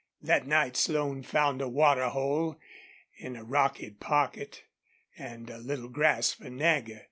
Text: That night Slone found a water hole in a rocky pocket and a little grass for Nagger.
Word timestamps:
That 0.23 0.47
night 0.47 0.75
Slone 0.77 1.21
found 1.21 1.61
a 1.61 1.69
water 1.69 2.09
hole 2.09 2.57
in 3.17 3.35
a 3.35 3.43
rocky 3.43 3.91
pocket 3.91 4.63
and 5.15 5.47
a 5.47 5.59
little 5.59 5.89
grass 5.89 6.31
for 6.33 6.49
Nagger. 6.49 6.99